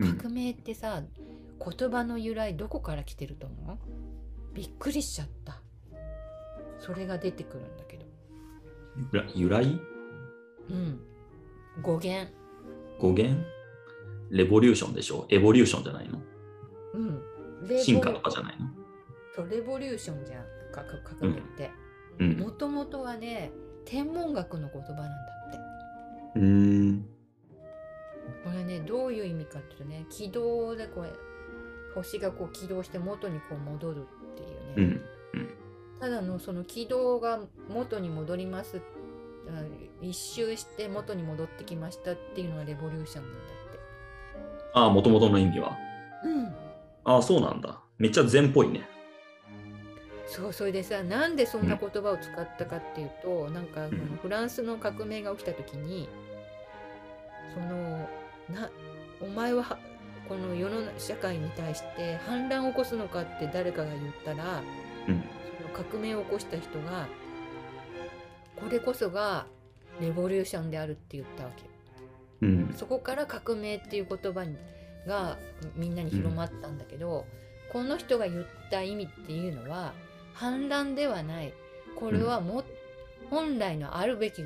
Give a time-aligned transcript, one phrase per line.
[0.00, 0.16] うん。
[0.16, 1.02] 革命ってさ、
[1.64, 3.78] 言葉の由来どこから来てると思う？
[4.54, 5.60] びっくりしちゃった。
[6.78, 8.06] それが出てくるんだけど。
[9.34, 9.80] 由来？
[10.70, 11.00] うん。
[11.82, 12.32] 語源。
[12.98, 13.44] 語源？
[14.30, 15.26] レボリューションでしょ？
[15.28, 16.20] エボリューションじゃないの？
[16.94, 17.78] うん。
[17.78, 18.66] 進化とかじゃないの？
[19.36, 20.44] そうレボリューションじゃん。
[20.72, 21.70] かか革命って。
[22.18, 22.38] うん。
[22.38, 23.50] もともとはね
[23.84, 25.08] 天文学の言葉なんだ
[25.50, 26.40] って。
[26.40, 27.06] うーん。
[28.86, 31.16] どういう意味かっていうとね軌道でこう
[31.94, 35.00] 星がこう軌道して元にこう戻るっていうね、
[35.34, 35.50] うん。
[36.00, 38.80] ただのその軌道が元に戻ります
[39.48, 39.62] あ
[40.00, 43.38] 一周して元に戻ってきましたっていうのがレボリューションなんだ
[44.72, 45.70] ああ、もともとの意味は？
[45.70, 46.46] ってうん
[47.02, 47.80] ああ、そうなんだ。
[47.98, 48.88] めっちゃ禅っぽいね。
[50.26, 56.08] そうそれでさなんでそんな言葉を使ったかっていうと、なんかんこのフランスの革命が起きた時に
[57.52, 58.08] その
[58.52, 58.70] な
[59.20, 59.78] お前はは
[60.28, 64.62] この世の社会に対して反乱を起こすのかって誰かが言ったら
[65.08, 65.24] うん。
[65.56, 67.08] その革命を起こした人が
[68.56, 69.46] これこそが
[70.00, 71.68] レボリューションであるって言ったわけよ
[72.42, 72.74] うん。
[72.76, 74.56] そこから革命っていう言葉に
[75.06, 75.38] が
[75.76, 77.26] みんなに広まったんだけど、
[77.72, 79.92] この人が言った意味っていうのは
[80.34, 81.52] 反乱ではない
[81.96, 82.64] これはも、
[83.30, 84.42] 本来のあるべき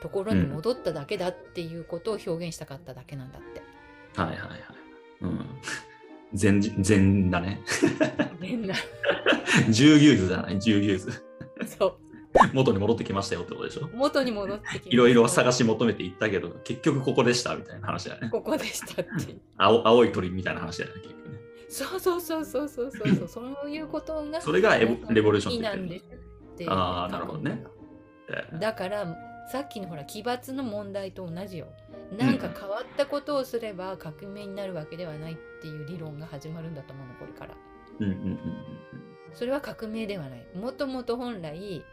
[0.00, 3.62] ところに戻っただけだっていうことを表現したかっただけなんだって。
[4.16, 4.60] うん、はいはいはい。
[5.22, 5.46] うん。
[6.34, 7.60] 全、全だね。
[8.40, 8.74] 全だ。
[9.70, 11.24] 十牛図じゃない、十牛図。
[11.66, 12.08] そう。
[12.52, 26.00] 元に戻ってきましたよってことでしょ元に戻ってきいろいろ探し求めていったけど結局ここでしたみたいな話だねここでしたって青青い鳥みたいな話だね結局ねそうそうそうそうそうそうそうそういうことがそれがエボレボリューションってっ
[26.56, 27.64] てああなるほどね
[28.60, 29.16] だから
[29.50, 31.68] さっきのほら奇抜の問題と同じよ。
[32.16, 37.54] なんか変わったことをすれば革命になるわけではないっていう理論が始まるんだと思うのこれから。
[38.00, 38.38] うんうんうん
[39.34, 40.46] それは革命ではない。
[40.56, 41.84] もともと本来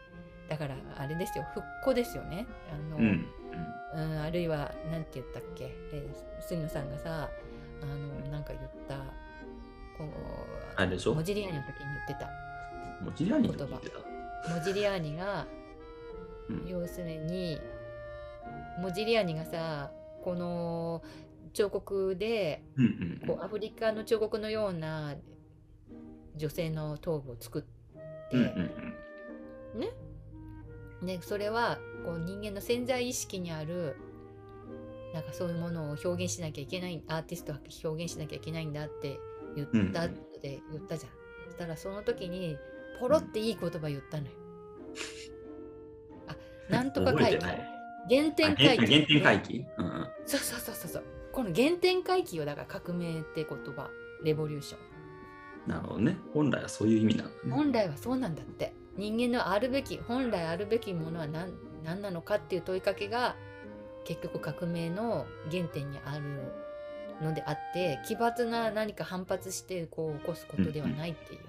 [0.48, 1.46] だからあれですよ。
[1.54, 2.48] 復興ですよね。
[2.72, 4.12] あの、うんうん。
[4.12, 7.30] うんあるいはなんて言ったっけ、えー杉野さんがさ
[7.82, 8.96] あのなんか言った。
[9.98, 10.10] こう
[10.76, 11.14] あれでしょ？
[11.14, 12.30] モジリアーニの時に言ってた。
[13.04, 14.00] モジリアーニの時言ってた。
[14.56, 15.46] モジリアーニが、
[16.50, 17.60] うん要するに
[18.80, 19.92] モジリアーニがさ
[20.24, 21.02] この
[21.54, 22.62] 彫刻で
[23.26, 25.16] こうアフリカの彫刻のような
[26.36, 27.62] 女性の頭部を作っ
[28.30, 29.92] て、ね
[31.02, 33.96] でそれはこう人間の潜在意識にある
[35.14, 39.18] なんかそういうものを表現しなきゃいけないアーティストは表現しなきゃいけないんだって
[39.56, 41.12] 言ったって言ったじゃん。
[41.46, 42.58] そしたらその時に
[43.00, 44.32] ポロっていい言葉言ったのよ。
[46.70, 47.46] あなんとか回帰。
[47.46, 47.58] 原
[48.28, 48.86] あ点回帰。
[48.86, 49.66] 原原点回帰？
[49.78, 51.04] うんうんそうそうそうそうそう。
[51.32, 53.90] この原点回帰をだから革命って言葉
[54.24, 54.80] レボリューション。
[55.70, 56.18] なるほどね。
[56.34, 57.52] 本来はそういう意味なんだね。
[57.52, 63.36] 本来はそうなんだって人間のあるべき本来あるべきものは何何なのかっていう問いかけが
[64.06, 66.24] 結局革命の原点にある
[67.22, 71.40] のであって奇抜な何か反発してこう起こすことではないっていう。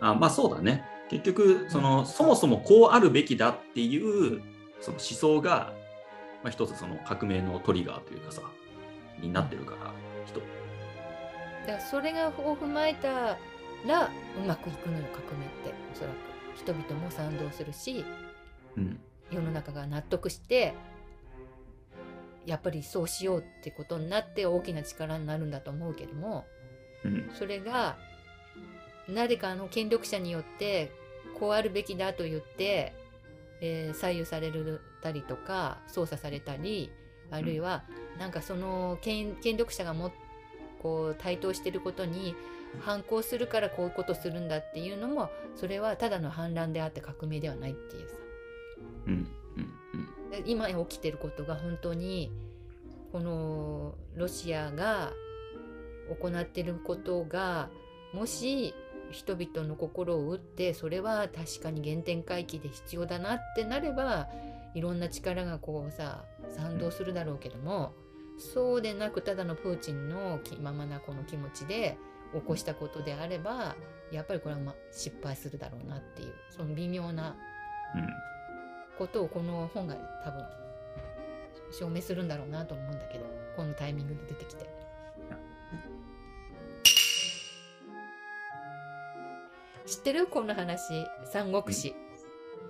[0.00, 0.84] あまあそうだね。
[1.10, 4.40] 結局その、そもそもこうあるべきだっていう
[4.80, 5.74] その思想が、
[6.44, 8.42] まあ、一つその革命のトリガーというかさ
[9.20, 9.92] になってるから
[10.24, 10.40] 人。
[10.40, 10.46] だ
[11.66, 13.36] からそれがを踏まえた
[13.86, 14.10] ら
[14.42, 15.74] うまくいくのよ革命って。
[15.92, 16.14] おそらく
[16.56, 18.04] 人々も賛同するし
[18.76, 19.00] うん。
[19.32, 20.74] 世の中が納得して
[22.46, 26.46] やっぱりそうしようってことになって大きな力になるんだと思うけども
[27.04, 27.30] うん。
[27.34, 27.96] それが
[29.12, 30.92] 誰かの権力者によって
[31.38, 32.94] こうあるべきだと言って、
[33.60, 36.90] えー左右されるたりとか操作されたり
[37.30, 37.84] あるいは
[38.18, 40.12] なんかその権権力者がも
[40.82, 42.34] こう台頭してることに
[42.80, 48.16] 反抗するからこういうことするんだっていうのもそれはただの反乱であって革命ではないっていうさ。
[49.06, 49.26] うんうん
[50.30, 52.30] で今起きてることが本当に
[53.10, 55.12] このロシアが
[56.20, 57.68] 行ってることが
[58.14, 58.72] もし
[59.10, 64.28] 人々の心を打ってそれは確かに原点回帰で必要だなってなれば
[64.74, 67.92] いろんな力がこうさ賛同するだろうけども
[68.38, 71.98] そうでなくただのプーチンの気ままなこの気持ちで
[72.32, 73.76] 起こしたことであれば
[74.12, 77.36] やっぱりこれはま失敗するだろうなっていうその微妙な
[78.96, 80.44] ことをこの本が多分
[81.72, 83.24] 証明するんだろうなと思うんだけど
[83.56, 84.79] このタイミングで出てきて。
[89.90, 90.26] 知ってる？
[90.28, 91.04] この話。
[91.24, 91.94] 三国志。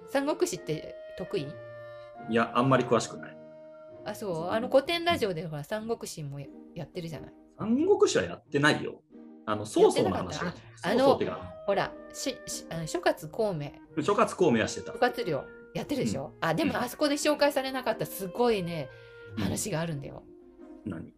[0.08, 1.42] 三国志って得意？
[2.30, 3.36] いやあんまり詳しくない。
[4.06, 4.48] あそう？
[4.48, 6.40] あの古典ラジオでほら三国志も
[6.74, 7.32] やってるじゃない？
[7.58, 9.02] 三国志はやってないよ。
[9.46, 10.54] あの、曹操の話あ
[10.92, 13.72] 曹操っていうか、ほらししあの諸葛孔明。
[14.02, 14.92] 諸葛孔明はしてた。
[14.92, 14.98] 諸。
[14.98, 15.44] 葛亮。
[15.74, 16.78] やってるでしょ、あでもうん。
[16.78, 18.88] あそこで紹介されなかったすごいね
[19.36, 19.44] うん。
[19.44, 20.24] 話があるんだよ、
[20.84, 21.14] 何？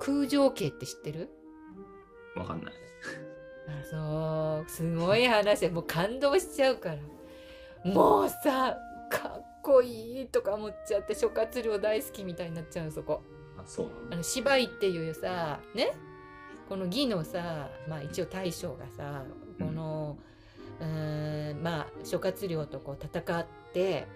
[0.00, 1.30] 空城計って知ってる？
[2.36, 2.74] わかんない。
[3.66, 5.60] あそうすごい話。
[5.60, 7.90] でもう感動しちゃうから。
[7.90, 8.78] もうさ
[9.10, 13.22] かっこいいとか思っちゃって諸葛亮大好きみたいになっちゃうのそこ。
[13.58, 15.92] あ、そうあの芝居っていうさね？
[16.68, 19.22] この義のさまあ一応大将がさ
[19.58, 20.16] この
[20.80, 24.06] うーんまあ諸葛亮とこう戦って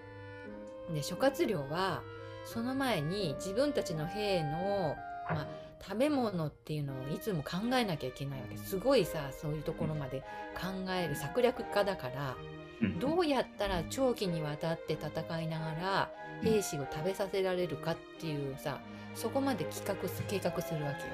[0.91, 2.01] で諸葛亮は
[2.45, 4.95] その前に自分たちの兵の、
[5.29, 5.47] まあ、
[5.81, 8.57] 食べ物っていうのをいつも考えなきゃいけないわけ。
[8.57, 10.21] すごいさそういうところまで
[10.55, 12.35] 考える策略家だから
[12.81, 12.99] うん。
[12.99, 16.11] どうやったら長期にわたって戦いながら
[16.41, 18.79] 兵士を食べさせられるかっていうさ
[19.15, 21.09] そこまで企画す計画するわけよ。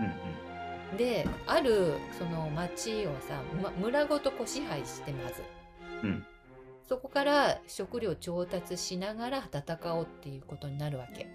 [0.00, 0.06] うん
[0.92, 0.96] うん。
[0.96, 5.42] であるその町をさ、ま、村ごとこう支配してまず
[6.02, 6.26] うん。
[6.88, 11.28] そこから食料調達しながら戦おうっていうことになるわけ。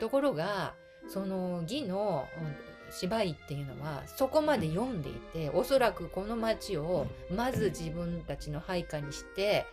[0.00, 0.74] ところが
[1.08, 9.66] その義のうん芝居っていうのはそこまで読んでいておそらくこの町をまず自分たちの配下にして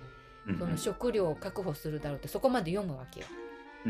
[0.47, 3.27] うんその食料を確保するだろうってそこまで読むわけよ。
[3.85, 3.89] う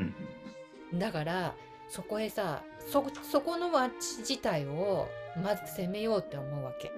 [0.95, 1.55] んだから
[1.89, 5.07] そこへさそそこの町自体を
[5.41, 6.91] まず攻めようって思うわけ。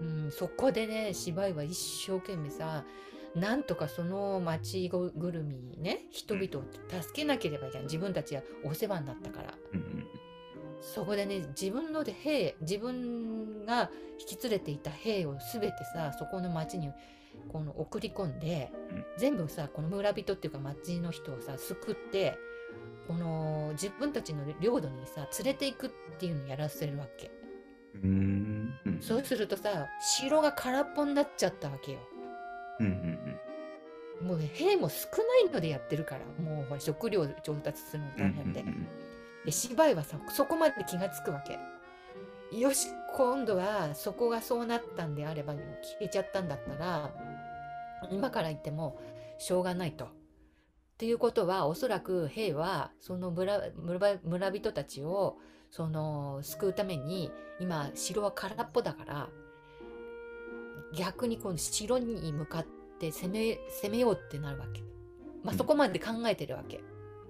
[0.00, 2.84] うん、そこでね芝居は一生懸命さ
[3.34, 7.84] なんとかその町ぐるみにね人々を助けなければいけない。
[7.84, 9.54] 自分たちはお世話になったから。
[9.72, 10.06] うんうん
[10.84, 13.88] そこでね自分ので兵自分が
[14.18, 16.90] 引き連れていた兵を全てさそこの町に
[17.52, 22.36] この送り込んで、うん全部さこの村人っていうか町の人をさ救って
[23.06, 27.30] この自分たちの領土にさ連れていくっていうのをやらせるわけ。
[28.02, 28.74] うん。
[28.84, 29.00] うん。
[29.00, 32.00] そうするとさ城が空っぽになっちゃったわけよ。
[32.86, 32.92] うん
[34.20, 35.08] うんもうね兵も少
[35.44, 38.60] ないのでやってるからもうほら食料調達するのうん大変で。
[38.60, 38.86] うん
[39.44, 41.58] で芝居はさそこまで気がつくわけ。
[42.56, 45.64] よし今度はそこがそうなったんであれば消
[46.00, 47.10] えちゃったんだったら
[48.10, 49.00] 今から言っても
[49.38, 50.04] しょうがないと。
[50.04, 50.08] っ
[50.98, 55.38] ていうことはおそらく兵はその村村村人たちを
[55.70, 59.28] その救うために今城は空っぽだから
[60.94, 62.66] 逆にこの城に向かっ
[62.98, 64.82] て攻め攻めようってなるわけ。
[65.42, 65.58] まあ、うん。
[65.58, 66.80] そこまで考えてるわけ。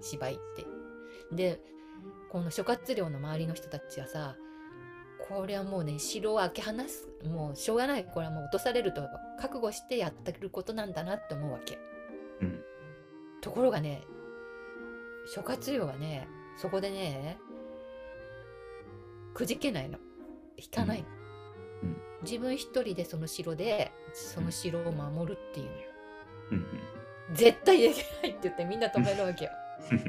[0.01, 0.65] 芝居って。
[1.35, 1.61] で
[2.29, 4.35] この諸葛亮の周りの人たちはさ
[5.29, 7.07] これはもうね城を開け放す。
[7.27, 8.05] もうしょうがない。
[8.05, 9.01] これはもう落とされると
[9.39, 11.79] 覚悟してやってることなんだなって思うわけ。
[12.41, 12.59] うん。
[13.41, 14.03] ところがね
[15.33, 16.27] 諸葛亮はね
[16.57, 17.37] そこでね
[19.33, 19.97] くじけないの。
[20.57, 21.15] 引かないの、うん。
[21.17, 21.22] うん
[22.23, 25.83] 自分一人でその城でその城を守るっていうのよ。
[26.51, 26.65] うん。
[27.33, 29.51] 絶対できないって言ってみんな止めるわけよ。
[29.91, 29.97] うん。
[29.97, 30.03] い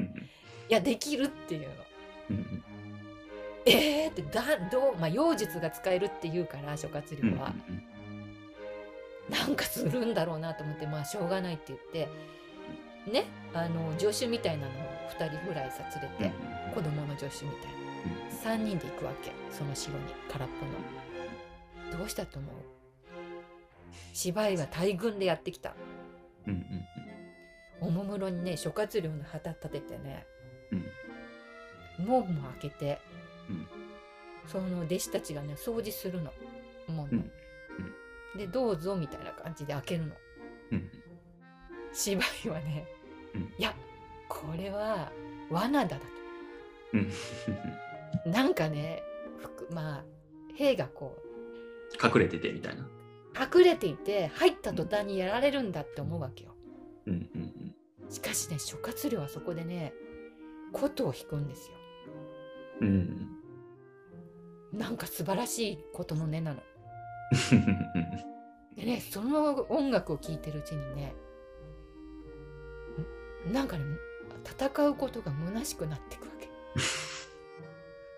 [0.69, 1.75] やできるっていうの。
[2.31, 2.63] うん。
[3.65, 7.53] えーってだどうまあ妖術が使えるって言うから諸葛うん亮は、
[9.29, 12.09] なんかするんだろうなと思ってまあしょうがないって言って
[13.11, 14.73] ねあの助手みたいなのを
[15.19, 16.31] 2人ぐらいさ連れて、
[16.75, 17.85] 子供の助手みたいな。
[18.45, 20.71] 3人で行くわけその城に空っぽの
[21.97, 22.55] どうしたと思う？
[24.13, 25.75] 芝居は大軍でやってきた。
[26.47, 26.85] うんうん
[27.81, 30.25] おもむろにね諸葛亮の旗立ててね
[30.71, 30.75] う
[32.03, 32.05] ん。
[32.05, 32.99] 門も開けて、
[33.49, 33.67] うん。
[34.47, 36.31] その弟子たちがね掃除するの。
[36.87, 37.31] 門の、うん。
[38.37, 40.13] でどうぞみたいな感じで開けるの。
[40.71, 40.89] うん
[41.93, 42.85] 芝居はね、
[43.33, 43.41] うん。
[43.41, 43.73] いや
[44.29, 45.11] これは
[45.49, 46.01] 罠だだ
[46.93, 47.09] うん。
[48.23, 49.03] となんかね
[49.71, 50.03] まあ
[50.55, 51.24] 兵がこう
[52.01, 52.87] 隠れててみたいな。
[53.37, 56.55] 隠れていて入った途端にやられるんだって思うわけよ
[57.05, 57.75] うんうん
[58.09, 59.93] しかしね諸葛亮はそこでね
[60.71, 61.75] 琴を弾くんですよ
[62.81, 62.87] うん。
[64.73, 64.79] うん。
[64.79, 66.63] なんか素晴らしいことの音なの
[68.75, 71.15] でねその音楽を聴いてるうちにね
[73.49, 73.83] んなんかね
[74.45, 76.49] 戦うことが虚しくなっていくわけ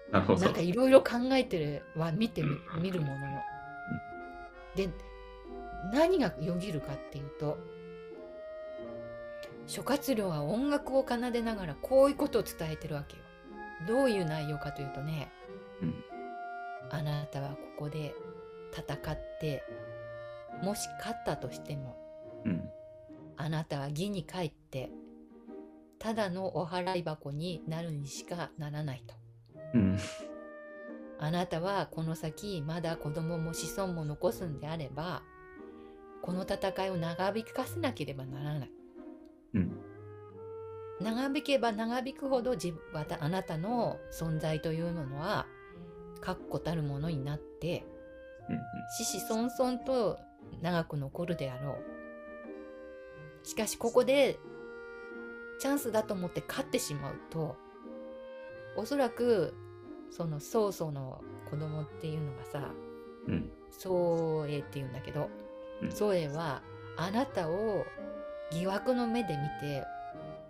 [0.12, 0.42] なるほど。
[0.42, 2.50] なんかいろいろ考えてるは見てみ
[2.82, 3.42] 見るものの。
[4.76, 4.90] で
[5.94, 7.58] 何がよぎるかっていうと
[9.66, 13.24] 諸葛亮は音楽を奏でながらこういうことを伝えてるわけよ。
[13.88, 15.30] どういう内容かというとね、
[15.82, 16.04] うん
[16.90, 18.16] あなたはここで
[18.72, 19.62] 戦って
[20.64, 21.98] もし勝ったとしても
[22.46, 22.70] うん。
[23.36, 24.90] あなたは義に帰って
[26.00, 29.16] ただのお払い箱になるにしかならないと。
[29.74, 30.00] うん。
[31.20, 35.24] あなたはこの先まだ子供も子孫も残すんであれば
[36.22, 38.72] この戦いを長引かせなければならない。
[39.56, 39.78] うん。
[41.02, 45.46] 長引けば長引くほど自わたあなたの存在というものは
[46.22, 47.86] 確固たるものになって
[48.50, 48.58] うん。
[49.06, 50.18] 子々孫々と
[50.62, 51.78] 長く残るであろ
[53.44, 53.48] う。
[53.48, 54.38] しかしここで
[55.60, 57.56] チャンスだと思って勝ってしまうと
[58.76, 59.56] おそらく
[60.12, 62.72] その曹操の子供っていうのがさ
[63.28, 63.52] うん。
[64.60, 65.30] っていうんだけど
[65.82, 66.62] うんは
[66.96, 67.86] あなたを
[68.52, 69.84] 疑惑の目で見て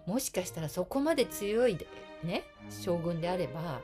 [0.05, 1.77] もしかしたらそこまで強い
[2.23, 3.81] ね将軍であれば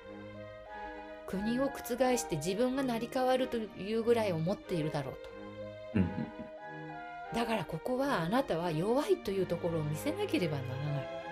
[1.27, 5.29] 国を覆して自分が成り代わるというぐらい思っているだろうと。
[5.95, 6.09] うん。
[7.33, 11.22] だからここはあなたは弱いというところを見せなければならない。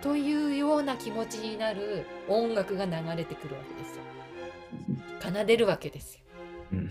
[0.00, 4.02] というような気持ちになる音楽が流れてくるわけですよ。
[5.20, 6.20] 奏でるわけですよ。
[6.72, 6.90] うん。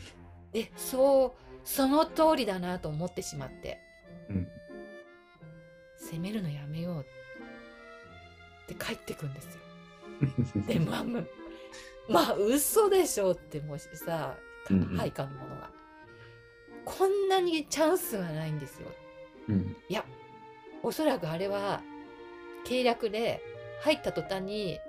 [0.52, 1.32] で、そう、
[1.64, 3.80] その通りだなと思ってしまって、
[4.30, 4.48] うん。
[5.98, 7.06] 責めるのやめようっ
[8.68, 9.52] て帰ってくんですよ。
[10.68, 11.24] で、まあ、まあ
[12.08, 14.38] まあ、嘘でしょってもしさ、
[14.70, 15.70] うんうん配下の者が。
[16.86, 18.88] こんなにチャンスがないんですよ。
[19.50, 19.76] うん。
[19.90, 20.06] いや、
[20.84, 21.82] おそらくあれは、
[22.66, 23.42] 計略で
[23.82, 24.80] 入った途端に、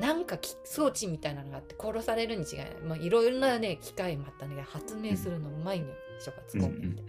[0.00, 2.68] なんかき装置みたいなのがあって殺されるに違いない。
[2.88, 7.02] まあ、いろいろなね、機械もあったんだけど、発明するのうまいのよ、諸葛孔明って。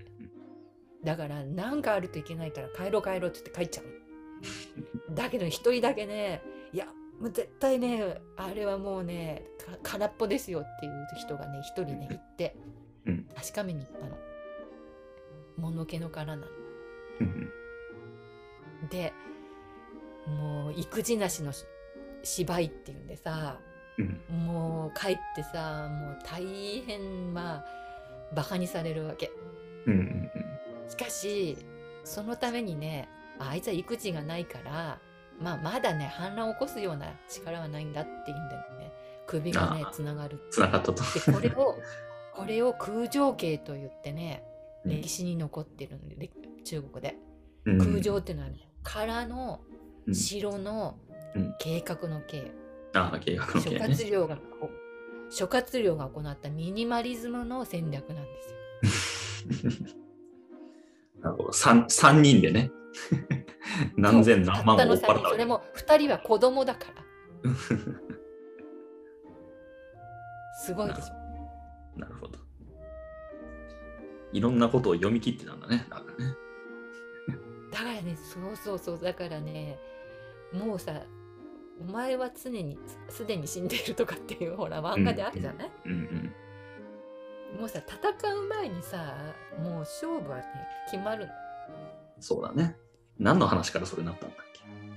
[1.03, 5.15] だから、なんかあるといけないから、帰ろう帰ろうって言って帰っちゃう。
[5.15, 6.41] だけど、一人だけね、
[6.73, 6.87] いや、
[7.19, 12.55] もう絶対ね、あれはもうね、か空っぽですよっていう人がね、一人ね、行って、
[13.05, 14.17] うん確かめに行ったの。
[15.57, 16.47] 物気の殻なの。
[17.21, 17.49] うん。
[18.89, 19.13] で
[20.27, 21.65] もう育児なしのし
[22.23, 23.59] 芝居っていうんでさ
[23.97, 24.21] うん。
[24.45, 27.65] もう帰ってさもう大変まあ
[28.33, 29.31] バカにされるわけ
[29.85, 29.93] うん。
[29.93, 30.29] うん。
[30.89, 31.57] しかし
[32.03, 33.07] そのためにね
[33.39, 34.99] ああいつは育児がないから
[35.41, 38.91] まあまだね反乱を起こすような力はないんだっていうんでね
[39.25, 41.03] 首がねつながるつながったと。
[41.03, 41.77] でこれを
[42.35, 44.43] これを空城計と言ってね
[44.85, 46.29] うん歴史に残ってるので
[46.63, 47.15] 中国で
[47.65, 49.72] うん空城っていうのはね殻のうん城の
[50.07, 50.11] う
[51.39, 52.51] ん計画の計、
[52.93, 53.79] ああ、計画の諸計ね。
[53.79, 54.37] 葛亮が
[55.29, 58.29] 諸葛亮が行ったミニマリズムの戦略なんで
[58.83, 59.87] すよ。
[61.21, 61.53] なるほど。
[61.53, 62.71] 三三人でね。
[63.97, 66.93] 何千何万たっ3払ったそれも2人は子供だか
[67.43, 67.51] ら
[70.63, 71.99] すごいでしょ。
[71.99, 72.37] なるほど。
[74.31, 75.87] いろんなことを読み切ってたんだね。
[75.89, 76.35] だからね。
[77.71, 79.79] だからねそうそうそうだからね
[80.53, 80.93] もうさ
[81.81, 82.77] お前は常に
[83.09, 85.95] すでに死んでいるとかっていう ほら漫画であるじゃない、うんう
[87.55, 87.59] ん。
[87.59, 89.15] もうさ戦う前にさ
[89.59, 90.43] もう勝負はね
[90.91, 91.33] 決まるの。
[92.19, 92.77] そうだね。
[93.19, 94.37] 何の話からそれになったんだっ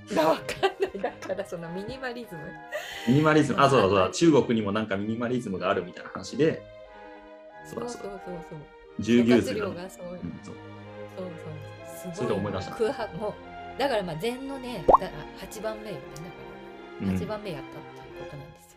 [0.09, 0.15] け？
[0.15, 0.43] がわかん
[0.81, 0.99] ない。
[1.01, 2.41] だからそのミニマリズム。
[3.07, 3.61] ミニマリズム？
[3.61, 4.09] あ、そうだそうだ。
[4.11, 6.61] 中国にもなんかミニマリズムがあるみたいな話で、
[7.65, 8.11] そうだそそう。
[8.11, 8.59] そうそう
[8.99, 10.55] 従業諸葛亮数がそうそううんそう。
[12.03, 12.75] そうすそれで思い出した。
[12.75, 13.33] 空白もう
[13.77, 15.09] だからまあ禅のねだ
[15.47, 16.27] 8番目よねだか
[17.01, 17.09] ら。
[17.09, 17.15] うん。
[17.15, 18.76] 8番目やったっていうことなんです